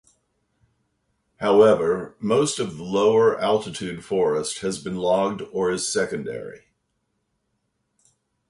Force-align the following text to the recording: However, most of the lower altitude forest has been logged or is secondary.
However, 1.37 2.15
most 2.19 2.57
of 2.57 2.75
the 2.77 2.83
lower 2.83 3.39
altitude 3.39 4.03
forest 4.03 4.61
has 4.61 4.83
been 4.83 4.95
logged 4.95 5.43
or 5.51 5.69
is 5.69 5.87
secondary. 5.87 6.63